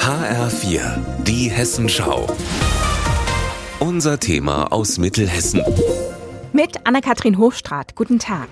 [0.00, 0.80] HR4,
[1.22, 2.26] die Hessenschau.
[3.78, 5.62] Unser Thema aus Mittelhessen.
[6.52, 7.94] Mit Anne-Kathrin Hofstraat.
[7.94, 8.48] Guten Tag.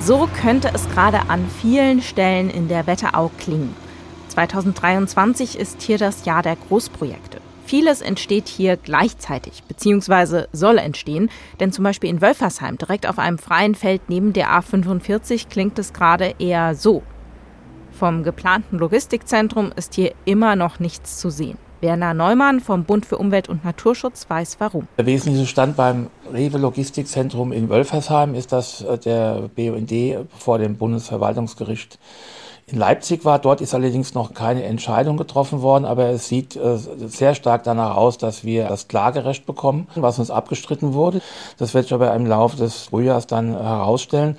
[0.00, 3.74] So könnte es gerade an vielen Stellen in der Wetterau klingen.
[4.28, 7.27] 2023 ist hier das Jahr der Großprojekte.
[7.68, 11.28] Vieles entsteht hier gleichzeitig, beziehungsweise soll entstehen,
[11.60, 15.92] denn zum Beispiel in Wölfersheim, direkt auf einem freien Feld neben der A45, klingt es
[15.92, 17.02] gerade eher so.
[17.90, 21.58] Vom geplanten Logistikzentrum ist hier immer noch nichts zu sehen.
[21.82, 24.88] Werner Neumann vom Bund für Umwelt und Naturschutz weiß warum.
[24.96, 29.92] Der wesentliche Stand beim Rewe Logistikzentrum in Wölfersheim ist, dass äh, der BUND
[30.38, 31.98] vor dem Bundesverwaltungsgericht
[32.70, 33.38] in Leipzig war.
[33.38, 37.96] Dort ist allerdings noch keine Entscheidung getroffen worden, aber es sieht äh, sehr stark danach
[37.96, 41.20] aus, dass wir das Klagerecht bekommen, was uns abgestritten wurde.
[41.58, 44.36] Das wird sich aber im Laufe des Frühjahrs dann herausstellen.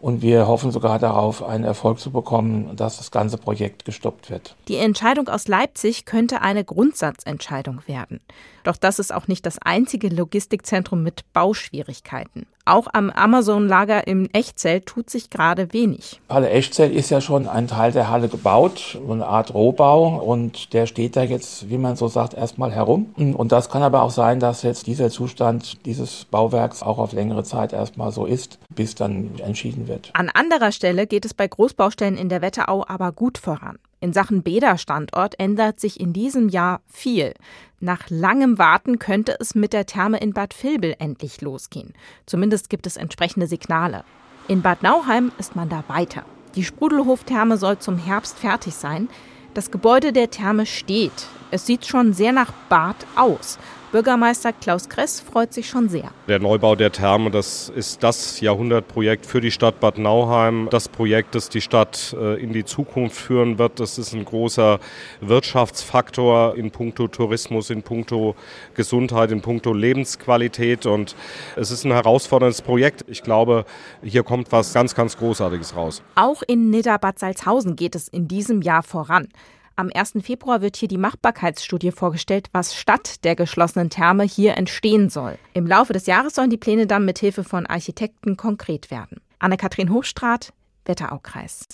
[0.00, 4.56] Und wir hoffen sogar darauf, einen Erfolg zu bekommen, dass das ganze Projekt gestoppt wird.
[4.66, 8.20] Die Entscheidung aus Leipzig könnte eine Grundsatzentscheidung werden.
[8.64, 12.46] Doch das ist auch nicht das einzige Logistikzentrum mit Bauschwierigkeiten.
[12.64, 16.20] Auch am Amazon-Lager im Echtzell tut sich gerade wenig.
[16.28, 20.20] Halle Echtzell ist ja schon ein Teil der Halle gebaut, eine Art Rohbau.
[20.20, 23.14] Und der steht da jetzt, wie man so sagt, erstmal herum.
[23.16, 27.42] Und das kann aber auch sein, dass jetzt dieser Zustand dieses Bauwerks auch auf längere
[27.42, 30.10] Zeit erstmal so ist, bis dann entschieden wird.
[30.14, 33.78] An anderer Stelle geht es bei Großbaustellen in der Wetterau aber gut voran.
[34.02, 37.34] In Sachen Bäderstandort ändert sich in diesem Jahr viel.
[37.78, 41.94] Nach langem Warten könnte es mit der Therme in Bad Vilbel endlich losgehen.
[42.26, 44.02] Zumindest gibt es entsprechende Signale.
[44.48, 46.24] In Bad Nauheim ist man da weiter.
[46.56, 49.08] Die Sprudelhof-Therme soll zum Herbst fertig sein.
[49.54, 51.28] Das Gebäude der Therme steht.
[51.52, 53.58] Es sieht schon sehr nach Bad aus.
[53.92, 56.10] Bürgermeister Klaus Kress freut sich schon sehr.
[56.26, 60.68] Der Neubau der Therme, das ist das Jahrhundertprojekt für die Stadt Bad Nauheim.
[60.70, 63.80] Das Projekt, das die Stadt äh, in die Zukunft führen wird.
[63.80, 64.80] Das ist ein großer
[65.20, 68.34] Wirtschaftsfaktor in puncto Tourismus, in puncto
[68.72, 70.86] Gesundheit, in puncto Lebensqualität.
[70.86, 71.14] Und
[71.56, 73.04] es ist ein herausforderndes Projekt.
[73.08, 73.66] Ich glaube,
[74.02, 76.02] hier kommt was ganz, ganz Großartiges raus.
[76.14, 79.28] Auch in Nidda-Bad Salzhausen geht es in diesem Jahr voran.
[79.74, 80.14] Am 1.
[80.22, 85.38] Februar wird hier die Machbarkeitsstudie vorgestellt, was statt der geschlossenen Therme hier entstehen soll.
[85.54, 89.20] Im Laufe des Jahres sollen die Pläne dann mit Hilfe von Architekten konkret werden.
[89.38, 90.52] Anne-Kathrin Hochstraat,
[90.84, 91.66] Wetteraukreis.